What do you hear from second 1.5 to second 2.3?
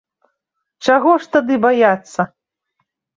баяцца?